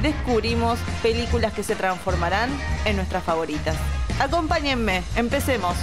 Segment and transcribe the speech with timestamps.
[0.00, 2.50] descubrimos películas que se transformarán
[2.84, 3.76] en nuestras favoritas.
[4.20, 5.76] Acompáñenme, empecemos.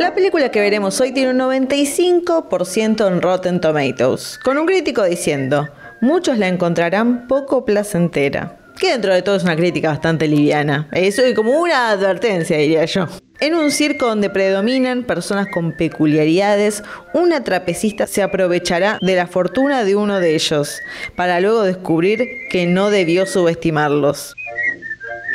[0.00, 5.68] La película que veremos hoy tiene un 95% en Rotten Tomatoes, con un crítico diciendo,
[6.00, 8.56] muchos la encontrarán poco placentera.
[8.80, 10.88] Que dentro de todo es una crítica bastante liviana.
[10.92, 13.08] Eso es como una advertencia, diría yo.
[13.40, 19.84] En un circo donde predominan personas con peculiaridades, una trapecista se aprovechará de la fortuna
[19.84, 20.80] de uno de ellos,
[21.14, 24.34] para luego descubrir que no debió subestimarlos.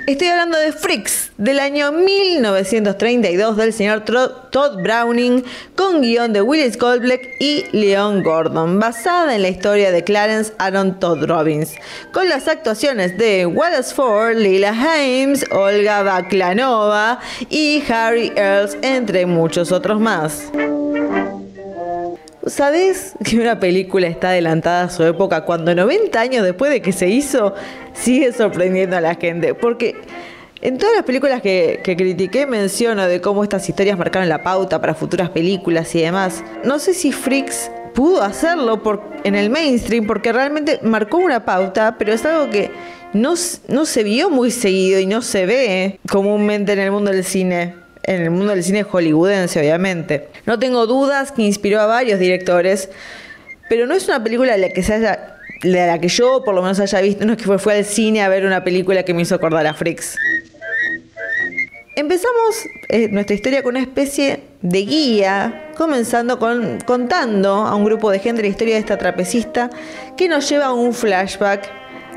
[0.08, 6.78] Estoy hablando de Freaks, del año 1932 del señor Todd Browning, con guion de Willis
[6.78, 11.74] Goldblack y Leon Gordon, basada en la historia de Clarence Aaron Todd Robbins,
[12.14, 17.20] con las actuaciones de Wallace Ford, Lila Hames, Olga Baklanova
[17.50, 20.52] y Harry Earls, entre muchos otros más.
[22.46, 26.92] ¿Sabes que una película está adelantada a su época cuando 90 años después de que
[26.92, 27.56] se hizo
[27.94, 29.56] sigue sorprendiendo a la gente?
[29.56, 29.96] Porque
[30.62, 34.94] en todas las películas que, critiqué menciono de cómo estas historias marcaron la pauta para
[34.94, 36.44] futuras películas y demás.
[36.64, 41.96] No sé si Freaks pudo hacerlo por, en el mainstream porque realmente marcó una pauta,
[41.98, 42.70] pero es algo que
[43.14, 43.34] no,
[43.70, 47.85] no se vio muy seguido y no se ve comúnmente en el mundo del cine
[48.06, 50.28] en el mundo del cine hollywoodense, obviamente.
[50.46, 52.90] No tengo dudas que inspiró a varios directores,
[53.68, 56.54] pero no es una película de la que se haya, de la que yo por
[56.54, 59.14] lo menos haya visto, no es que fue, al cine a ver una película que
[59.14, 60.16] me hizo acordar a Freaks.
[61.96, 68.12] Empezamos eh, nuestra historia con una especie de guía, comenzando con contando a un grupo
[68.12, 69.70] de gente la historia de esta trapecista
[70.18, 71.70] que nos lleva a un flashback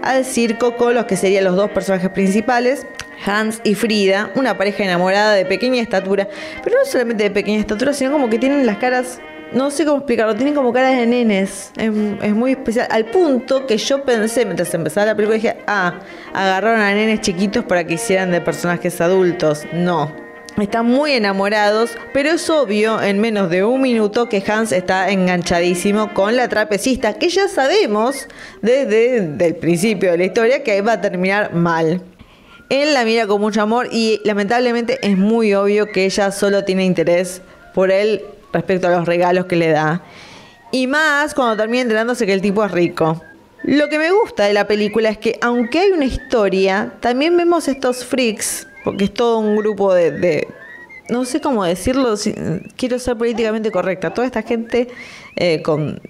[0.03, 2.87] al circo con los que serían los dos personajes principales,
[3.25, 6.29] Hans y Frida, una pareja enamorada de pequeña estatura,
[6.63, 9.21] pero no solamente de pequeña estatura, sino como que tienen las caras,
[9.53, 13.77] no sé cómo explicarlo, tienen como caras de nenes, es, muy especial, al punto que
[13.77, 16.01] yo pensé, mientras empezaba la película, dije, ah,
[16.33, 20.29] agarraron a nenes chiquitos para que hicieran de personajes adultos, no.
[20.61, 26.13] Están muy enamorados, pero es obvio en menos de un minuto que Hans está enganchadísimo
[26.15, 28.27] con la trapecista, que ya sabemos
[28.61, 32.03] desde el principio de la historia que va a terminar mal.
[32.69, 36.85] Él la mira con mucho amor y lamentablemente es muy obvio que ella solo tiene
[36.85, 37.41] interés
[37.75, 40.03] por él respecto a los regalos que le da.
[40.71, 43.23] Y más cuando termina enterándose que el tipo es rico.
[43.65, 47.69] Lo que me gusta de la película es que aunque hay una historia, también vemos
[47.69, 50.47] estos freaks, porque es todo un grupo de,
[51.09, 52.15] no sé cómo decirlo,
[52.77, 54.89] quiero ser políticamente correcta, toda esta gente
[55.37, 56.01] eh, con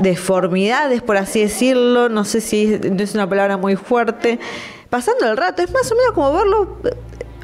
[0.00, 4.38] deformidades, por así decirlo, no sé si es una palabra muy fuerte,
[4.88, 5.62] pasando el rato.
[5.62, 6.94] Es más o menos como verlo eh,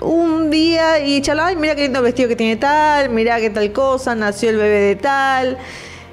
[0.01, 3.73] un día y charlar, ay, mira qué lindo vestido que tiene tal, mira qué tal
[3.73, 5.59] cosa, nació el bebé de tal,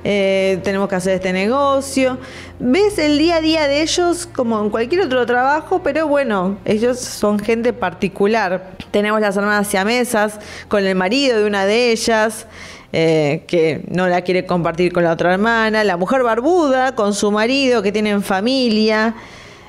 [0.03, 2.17] eh, tenemos que hacer este negocio.
[2.59, 6.99] Ves el día a día de ellos como en cualquier otro trabajo, pero bueno, ellos
[6.99, 8.71] son gente particular.
[8.91, 12.47] Tenemos las hermanas siamesas con el marido de una de ellas.
[12.95, 17.31] Eh, que no la quiere compartir con la otra hermana, la mujer barbuda con su
[17.31, 19.15] marido que tienen familia,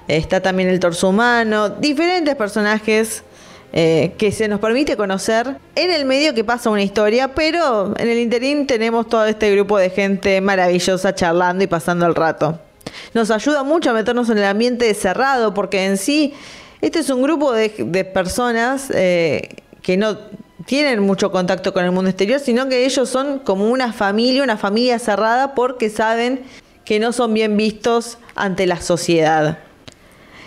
[0.09, 3.23] está también el torso humano, diferentes personajes
[3.73, 5.57] eh, que se nos permite conocer.
[5.75, 9.79] En el medio que pasa una historia, pero en el interín tenemos todo este grupo
[9.79, 12.59] de gente maravillosa charlando y pasando el rato.
[13.15, 16.35] Nos ayuda mucho a meternos en el ambiente cerrado, porque en sí
[16.83, 17.71] este es un grupo de,
[18.05, 19.49] personas eh,
[19.81, 20.19] que no
[20.67, 24.57] tienen mucho contacto con el mundo exterior, sino que ellos son como una familia, una
[24.57, 26.43] familia cerrada, porque saben
[26.85, 29.59] que no son bien vistos ante la sociedad.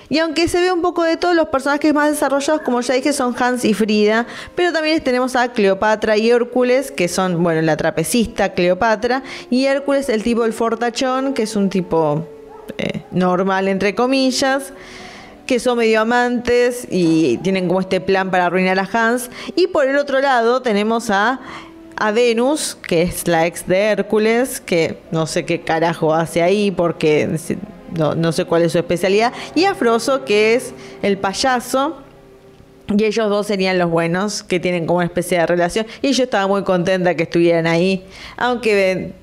[0.09, 3.11] Y aunque se ve un poco de todos los personajes más desarrollados, como ya dije,
[3.11, 4.25] son Hans y Frida,
[4.55, 10.07] pero también tenemos a Cleopatra y Hércules, que son, bueno, la trapecista Cleopatra, y Hércules,
[10.07, 12.25] el tipo del fortachón, que es un tipo
[12.77, 14.71] eh, normal, entre comillas,
[15.47, 19.31] que son medio amantes y tienen como este plan para arruinar a Hans.
[19.55, 21.39] Y por el otro lado tenemos a,
[21.95, 26.69] a Venus, que es la ex de Hércules, que no sé qué carajo hace ahí
[26.69, 27.39] porque
[27.97, 29.33] no, no sé cuál es su especialidad.
[29.55, 31.97] Y a Frozo, que es el payaso.
[32.95, 35.85] Y ellos dos serían los buenos, que tienen como una especie de relación.
[36.01, 38.05] Y yo estaba muy contenta que estuvieran ahí.
[38.37, 39.13] Aunque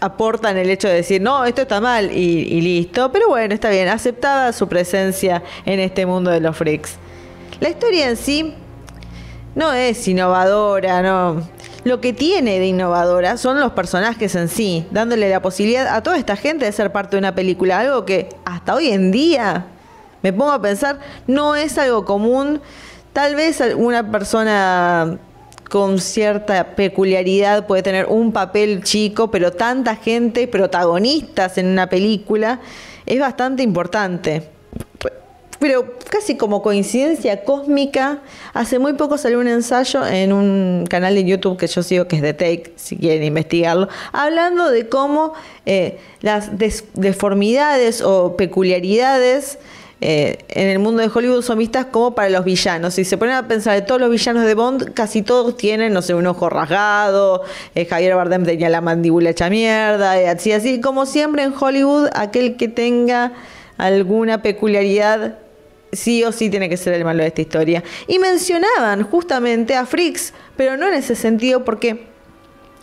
[0.00, 3.10] aportan el hecho de decir, no, esto está mal y, listo.
[3.12, 6.96] Pero bueno, está bien, aceptada su presencia en este mundo de los freaks.
[7.60, 8.54] La historia en sí
[9.54, 11.48] no es innovadora, no.
[11.84, 16.18] Lo que tiene de innovadora son los personajes en sí, dándole la posibilidad a toda
[16.18, 19.66] esta gente de ser parte de una película, algo que hasta hoy en día,
[20.22, 22.60] me pongo a pensar, no es algo común.
[23.12, 25.18] Tal vez una persona
[25.68, 32.60] con cierta peculiaridad puede tener un papel chico, pero tanta gente, protagonistas en una película,
[33.06, 34.48] es bastante importante.
[35.58, 38.20] Pero casi como coincidencia cósmica,
[38.54, 42.16] hace muy poco salió un ensayo en un canal de YouTube que yo sigo, que
[42.16, 45.32] es The Take, si quieren investigarlo, hablando de cómo
[45.66, 46.50] eh, las
[46.94, 49.58] deformidades o peculiaridades
[50.00, 52.94] eh, en el mundo de Hollywood son vistas como para los villanos.
[52.94, 56.02] Si se ponen a pensar de todos los villanos de Bond, casi todos tienen, no
[56.02, 57.42] sé, un ojo rasgado,
[57.74, 60.80] eh, Javier Bardem tenía la mandíbula hecha mierda, y así, así.
[60.80, 63.32] Como siempre en Hollywood, aquel que tenga
[63.76, 65.38] alguna peculiaridad
[65.92, 67.82] sí o sí tiene que ser el malo de esta historia.
[68.06, 72.06] Y mencionaban justamente a Freaks, pero no en ese sentido porque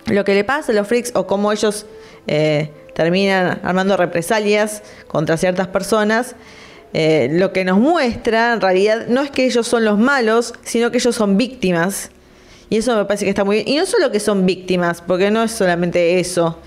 [0.08, 1.86] lo que le pasa a los Freaks o cómo ellos
[2.28, 6.36] eh, terminan armando represalias contra ciertas personas
[6.98, 10.92] eh, lo que nos muestra en realidad no es que ellos son los malos, sino
[10.92, 12.10] que ellos son víctimas.
[12.70, 13.68] Y eso me parece que está muy bien.
[13.68, 16.58] Y no solo que son víctimas, porque no es solamente eso.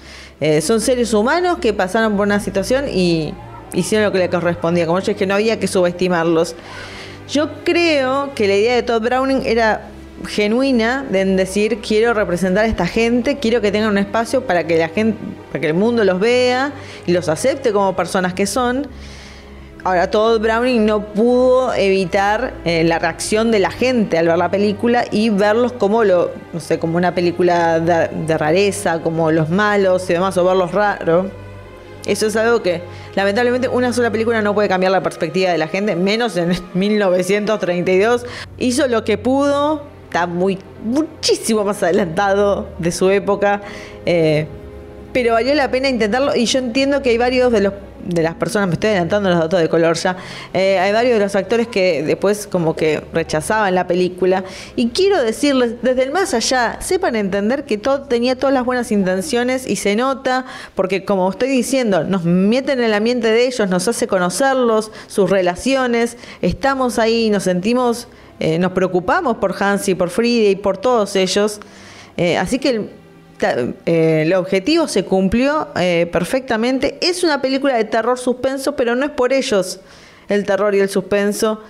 [0.42, 3.32] Eh, son seres humanos que pasaron por una situación y
[3.72, 4.84] hicieron lo que les correspondía.
[4.84, 6.54] Como yo que no había que subestimarlos.
[7.30, 9.88] Yo creo que la idea de Todd Browning era
[10.26, 14.76] genuina de decir quiero representar a esta gente, quiero que tengan un espacio para que
[14.76, 15.16] la gente,
[15.50, 16.72] para que el mundo los vea
[17.06, 18.88] y los acepte como personas que son.
[19.88, 24.50] Ahora, Todd Browning no pudo evitar eh, la reacción de la gente al ver la
[24.50, 30.10] película y verlos como lo, no sé, como una película de, rareza, como los malos
[30.10, 31.28] y demás, o verlos raros.
[32.04, 32.82] Eso es algo que,
[33.14, 38.26] lamentablemente, una sola película no puede cambiar la perspectiva de la gente, menos en 1932.
[38.58, 43.62] Hizo lo que pudo, está muy, muchísimo más adelantado de su época,
[44.04, 44.48] eh,
[45.14, 46.36] pero valió la pena intentarlo.
[46.36, 47.72] Y yo entiendo que hay varios de los
[48.08, 50.16] de las personas, me estoy adelantando los datos de color ya,
[50.54, 54.44] eh, hay varios de los actores que después como que rechazaban la película.
[54.76, 58.90] Y quiero decirles, desde el más allá, sepan entender que todo tenía todas las buenas
[58.90, 63.68] intenciones y se nota, porque como estoy diciendo, nos meten en el ambiente de ellos,
[63.68, 68.08] nos hace conocerlos, sus relaciones, estamos ahí, nos sentimos,
[68.40, 71.60] eh, nos preocupamos por Hansi, por Frida y por todos ellos.
[72.16, 72.90] Eh, así que
[73.40, 76.98] eh, el objetivo se cumplió eh, perfectamente.
[77.00, 79.80] Es una película de terror suspenso, pero no es por ellos
[80.28, 81.62] el terror y el suspenso,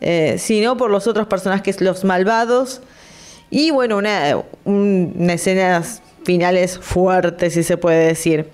[0.00, 2.80] eh, sino por los otros personajes, los malvados.
[3.50, 4.42] Y bueno, una,
[5.32, 8.48] escenas finales fuertes, si se puede decir.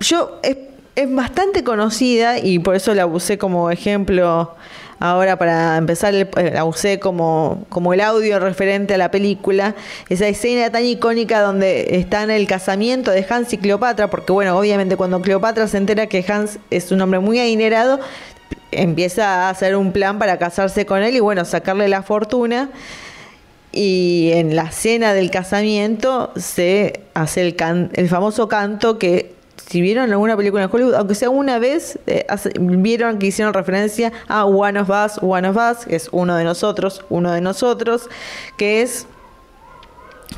[0.00, 4.56] yo es bastante conocida y por eso la usé como ejemplo
[5.00, 9.74] ahora para empezar eh, la usé como, como el audio referente a la película,
[10.08, 14.58] esa escena tan icónica donde está en el casamiento de Hans y Cleopatra, porque bueno,
[14.58, 18.00] obviamente cuando Cleopatra se entera que Hans es un hombre muy adinerado,
[18.70, 22.70] empieza a hacer un plan para casarse con él y bueno, sacarle la fortuna.
[23.70, 27.56] Y en la cena del casamiento se hace el,
[27.92, 29.37] el famoso canto que
[29.68, 32.26] si vieron alguna película en Hollywood, aunque sea una vez, eh,
[32.58, 36.44] vieron que hicieron referencia a One of Us, One of Us, que es uno de
[36.44, 38.08] nosotros, uno de nosotros,
[38.56, 39.06] que es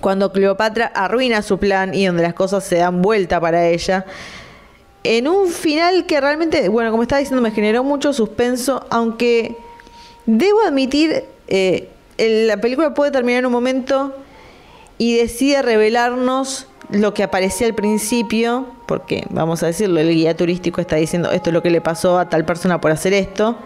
[0.01, 4.05] cuando Cleopatra arruina su plan y donde las cosas se dan vuelta para ella.
[5.05, 9.57] En un final que realmente, bueno, como estaba diciendo, me generó mucho suspenso, aunque
[10.27, 14.13] debo admitir, eh, la película puede terminar en un momento
[14.99, 20.81] y decide revelarnos lo que aparecía al principio, porque vamos a decirlo, el guía turístico
[20.81, 23.57] está diciendo esto es lo que le pasó a tal persona por hacer esto,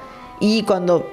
[0.41, 1.11] y cuando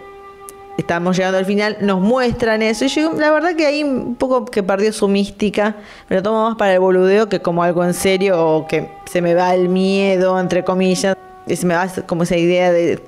[0.77, 4.45] estamos llegando al final nos muestran eso, y yo la verdad que ahí un poco
[4.45, 5.77] que perdió su mística,
[6.09, 9.21] me lo tomo más para el boludeo que como algo en serio, o que se
[9.21, 11.15] me va el miedo, entre comillas,
[11.47, 12.99] y se me va como esa idea de,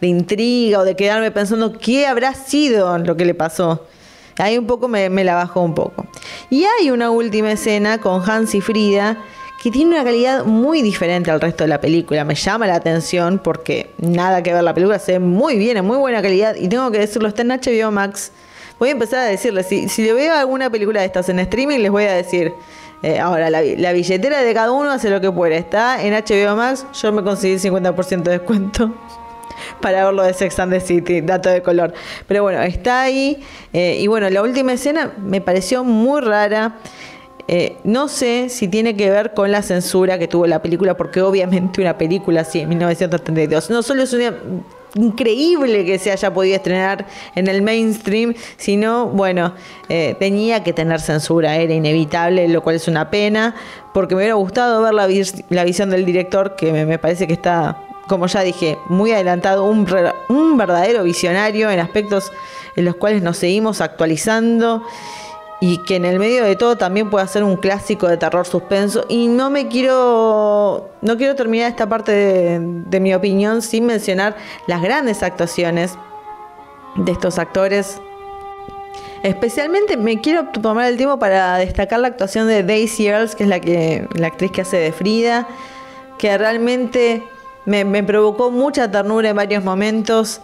[0.00, 3.86] de intriga o de quedarme pensando qué habrá sido lo que le pasó.
[4.40, 6.06] Ahí un poco me, la bajó un poco.
[6.48, 9.18] Y hay una última escena con Hans y Frida
[9.62, 12.24] que tiene una calidad muy diferente al resto de la película.
[12.24, 15.84] Me llama la atención porque nada que ver la película, se ve muy bien, en
[15.84, 18.32] muy buena calidad y tengo que decirlo, está en HBO Max.
[18.78, 21.90] Voy a empezar a decirles, si, si veo alguna película de estas en streaming, les
[21.90, 22.54] voy a decir,
[23.02, 25.58] eh, ahora la, la, billetera de cada uno hace lo que puede.
[25.58, 28.94] Está en HBO Max, yo me conseguí 50% de descuento
[29.80, 31.92] para verlo de Sex and the City, dato de color.
[32.26, 33.42] Pero bueno, está ahí.
[33.72, 36.76] Eh, y bueno, la última escena me pareció muy rara.
[37.48, 41.20] Eh, no sé si tiene que ver con la censura que tuvo la película, porque
[41.20, 44.32] obviamente una película así en 1932 no solo es una
[44.94, 49.54] increíble que se haya podido estrenar en el mainstream, sino, bueno,
[49.88, 53.54] eh, tenía que tener censura, era inevitable, lo cual es una pena,
[53.92, 58.26] porque me hubiera gustado ver la, visión del director, que me, parece que está, como
[58.26, 59.86] ya dije, muy adelantado, un,
[60.56, 62.32] verdadero visionario en aspectos
[62.74, 64.82] en los cuales nos seguimos actualizando
[65.60, 69.04] y que en el medio de todo también pueda ser un clásico de terror suspenso.
[69.08, 74.36] Y no me quiero, no quiero terminar esta parte de, de mi opinión sin mencionar
[74.66, 75.96] las grandes actuaciones
[76.96, 78.00] de estos actores.
[79.22, 83.48] Especialmente me quiero tomar el tiempo para destacar la actuación de Daisy Earls, que es
[83.48, 85.46] la, que, la actriz que hace de Frida,
[86.18, 87.22] que realmente
[87.66, 90.40] me, provocó mucha ternura en varios momentos.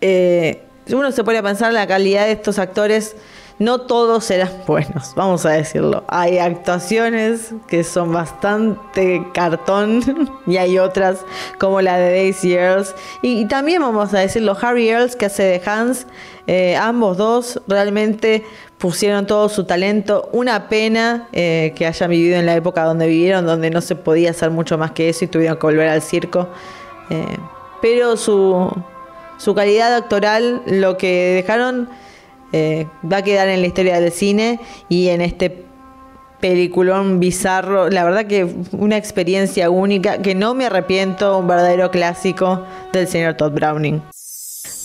[0.00, 3.16] Eh, uno se pone a pensar la calidad de estos actores
[3.58, 6.04] no todos eran buenos, vamos a decirlo.
[6.06, 11.24] Hay actuaciones que son bastante cartón y hay otras
[11.58, 12.94] como la de Daisy Earls.
[13.20, 16.06] Y, también vamos a decirlo, Harry Earls que hace de Hans,
[16.46, 18.44] eh, ambos dos realmente
[18.78, 20.28] pusieron todo su talento.
[20.32, 24.30] Una pena eh, que hayan vivido en la época donde vivieron, donde no se podía
[24.30, 26.48] hacer mucho más que eso y tuvieron que volver al circo.
[27.10, 27.36] Eh,
[27.82, 28.70] pero su,
[29.36, 31.88] su calidad actoral, lo que dejaron
[32.52, 35.64] eh, va a quedar en la historia del cine y en este
[36.40, 37.90] peliculón bizarro.
[37.90, 43.34] La verdad que una experiencia única que no me arrepiento, un verdadero clásico del señor
[43.34, 44.00] Todd Browning.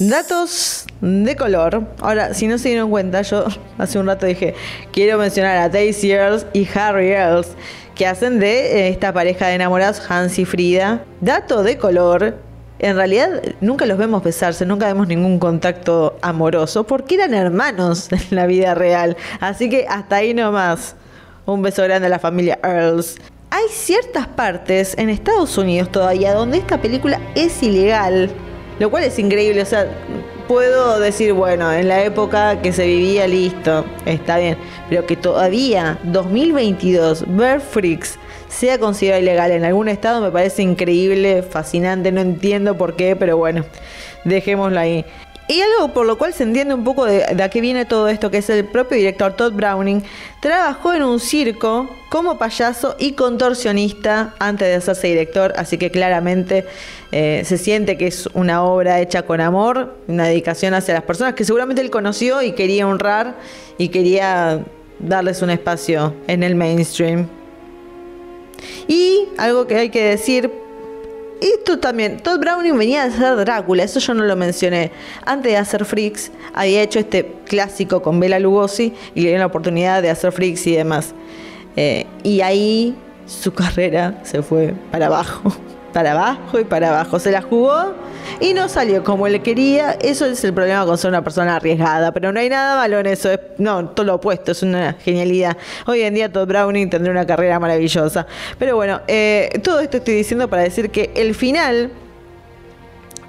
[0.09, 1.87] Datos de color.
[2.01, 3.45] Ahora, si no se dieron cuenta, yo
[3.77, 4.53] hace un rato dije,
[4.91, 7.49] quiero mencionar a Daisy Earls y Harry Earls,
[7.95, 11.03] que hacen de esta pareja de enamorados, Hans y Frida.
[11.21, 12.35] Dato de color,
[12.79, 18.35] en realidad nunca los vemos besarse, nunca vemos ningún contacto amoroso, porque eran hermanos en
[18.35, 19.15] la vida real.
[19.39, 20.95] Así que hasta ahí nomás.
[21.45, 23.17] Un beso grande a la familia Earls.
[23.51, 28.31] Hay ciertas partes en Estados Unidos todavía donde esta película es ilegal,
[28.79, 29.61] lo cual es increíble.
[29.61, 29.87] O sea,
[30.47, 34.57] puedo decir, bueno, en la época que se vivía, listo, está bien,
[34.89, 41.41] pero que todavía, 2022, ver Freaks sea considerado ilegal en algún estado me parece increíble,
[41.41, 43.65] fascinante, no entiendo por qué, pero bueno,
[44.25, 45.05] dejémoslo ahí.
[45.47, 48.31] Y algo por lo cual se entiende un poco de, a qué viene todo esto,
[48.31, 50.01] que es el propio director Todd Browning,
[50.39, 56.65] trabajó en un circo como payaso y contorsionista antes de hacerse director, así que claramente
[57.11, 61.33] eh, se siente que es una obra hecha con amor, una dedicación hacia las personas
[61.33, 63.35] que seguramente él conoció y quería honrar
[63.77, 64.63] y quería
[64.99, 67.27] darles un espacio en el mainstream.
[68.87, 70.62] Y algo que hay que decir,
[71.47, 74.91] esto también, Todd Browning venía a hacer Drácula, eso yo no lo mencioné.
[75.25, 79.47] Antes de hacer Freaks, había hecho este clásico con Bela Lugosi y le dio la
[79.47, 81.13] oportunidad de hacer Freaks y demás.
[81.75, 82.95] Eh, y ahí
[83.25, 85.53] su carrera se fue para abajo
[85.93, 87.19] para abajo y para abajo.
[87.19, 87.93] Se la jugó
[88.39, 89.91] y no salió como él quería.
[89.93, 92.11] Eso es el problema con ser una persona arriesgada.
[92.11, 93.29] Pero no hay nada malo en eso.
[93.57, 94.51] no, todo lo opuesto.
[94.51, 95.57] Es una genialidad.
[95.85, 98.27] Hoy en día Todd Browning tendría una carrera maravillosa.
[98.59, 101.91] Pero bueno, eh, todo esto estoy diciendo para decir que el final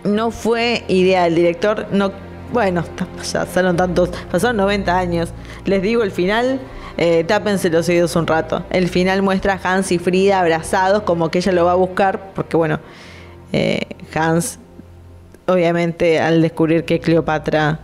[0.04, 1.86] no fue idea del director.
[1.90, 2.12] No,
[2.52, 2.84] bueno,
[3.32, 5.32] ya pasaron tantos, pasaron 90 años.
[5.64, 6.60] Les digo, el final
[6.96, 8.64] eh, tápense los oídos un rato.
[8.70, 12.32] El final muestra a Hans y Frida abrazados, como que ella lo va a buscar,
[12.34, 12.80] porque bueno,
[13.52, 13.82] eh,
[14.14, 14.58] Hans,
[15.46, 17.80] obviamente, al descubrir que Cleopatra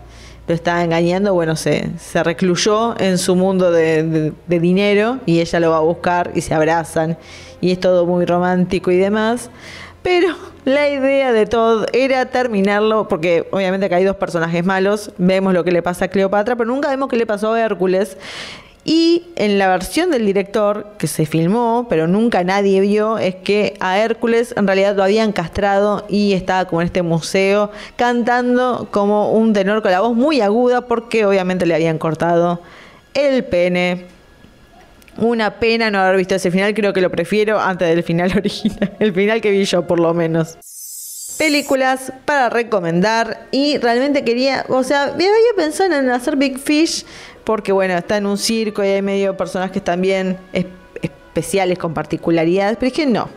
[0.46, 5.60] lo estaba engañando, bueno, se, se recluyó en su mundo de, de, dinero y ella
[5.60, 7.16] lo va a buscar y se abrazan
[7.60, 9.50] y es todo muy romántico y demás.
[10.02, 15.52] Pero la idea de todo era terminarlo, porque obviamente acá hay dos personajes malos, vemos
[15.52, 18.16] lo que le pasa a Cleopatra, pero nunca vemos qué le pasó a Hércules.
[18.92, 23.74] Y en la versión del director que se filmó, pero nunca nadie vio, es que
[23.78, 29.30] a Hércules en realidad lo habían castrado y estaba como en este museo cantando como
[29.30, 32.62] un tenor con la voz muy aguda porque obviamente le habían cortado
[33.14, 34.06] el pene.
[35.18, 38.96] Una pena no haber visto ese final, creo que lo prefiero antes del final original,
[38.98, 40.58] el final que vi yo por lo menos
[41.40, 47.06] películas para recomendar y realmente quería, o sea, había pensado en hacer Big Fish
[47.50, 50.38] porque bueno, está en un circo y hay medio personajes también
[51.02, 53.28] especiales con particularidades, pero es que no.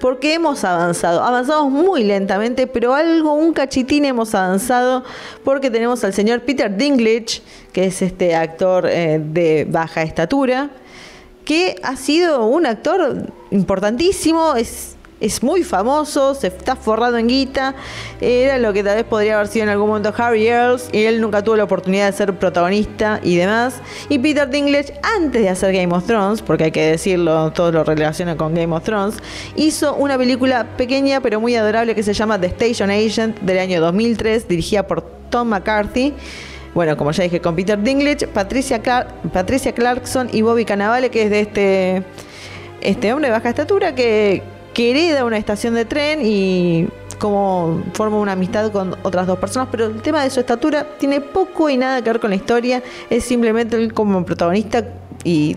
[0.00, 5.04] Porque hemos avanzado, avanzamos muy lentamente, pero algo, un cachitín hemos avanzado,
[5.44, 7.42] porque tenemos al señor Peter Dinklage,
[7.74, 10.70] que es este actor eh, de baja estatura,
[11.44, 17.76] que ha sido un actor importantísimo, es es muy famoso, se está forrado en guita,
[18.20, 21.20] era lo que tal vez podría haber sido en algún momento Harry Earls, y él
[21.20, 23.80] nunca tuvo la oportunidad de ser protagonista y demás.
[24.08, 27.84] Y Peter Dinklage, antes de hacer Game of Thrones, porque hay que decirlo, todo lo
[27.84, 29.16] relaciona con Game of Thrones,
[29.54, 33.80] hizo una película pequeña pero muy adorable que se llama The Station Agent del año
[33.80, 36.14] 2003, dirigida por Tom McCarthy.
[36.74, 38.82] Bueno, como ya dije, con Peter Dinklage, Patricia,
[39.32, 42.02] Patricia Clarkson y Bobby Cannavale, que es de este,
[42.80, 44.42] este hombre de baja estatura que,
[44.74, 46.88] que hereda una estación de tren y
[47.18, 51.20] como forma una amistad con otras dos personas, pero el tema de su estatura tiene
[51.20, 54.84] poco y nada que ver con la historia, es simplemente él como protagonista
[55.22, 55.56] y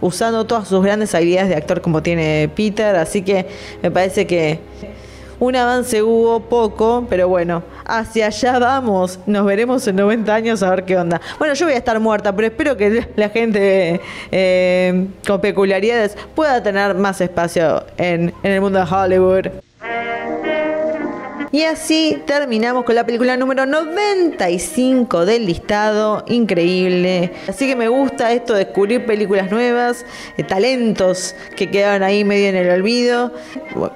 [0.00, 3.46] usando todas sus grandes habilidades de actor como tiene Peter, así que
[3.82, 4.58] me parece que
[5.42, 9.18] un avance hubo poco, pero bueno, hacia allá vamos.
[9.26, 11.20] Nos veremos en 90 años a ver qué onda.
[11.36, 16.62] Bueno, yo voy a estar muerta, pero espero que la gente eh, con peculiaridades pueda
[16.62, 19.46] tener más espacio en, en el mundo de Hollywood.
[21.52, 26.24] Y así terminamos con la película número 95 del listado.
[26.26, 27.30] Increíble.
[27.46, 30.06] Así que me gusta esto de descubrir películas nuevas,
[30.38, 33.34] de talentos que quedaron ahí medio en el olvido.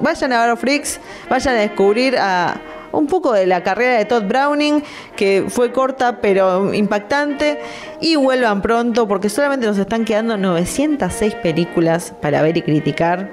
[0.00, 2.60] Vayan a ver Freaks, vayan a descubrir a
[2.92, 4.82] un poco de la carrera de Todd Browning,
[5.16, 7.58] que fue corta pero impactante,
[8.02, 13.30] y vuelvan pronto porque solamente nos están quedando 906 películas para ver y criticar,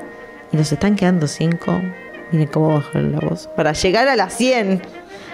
[0.52, 1.82] y nos están quedando 5
[2.32, 3.50] Miren cómo bajan la voz.
[3.56, 4.82] Para llegar a las 100.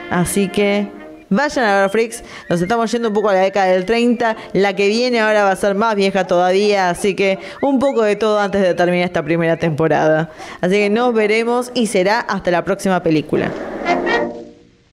[0.09, 0.87] Así que
[1.29, 2.23] vayan a ver Freaks.
[2.49, 4.35] Nos estamos yendo un poco a la década del 30.
[4.53, 6.89] La que viene ahora va a ser más vieja todavía.
[6.89, 10.31] Así que un poco de todo antes de terminar esta primera temporada.
[10.61, 13.51] Así que nos veremos y será hasta la próxima película.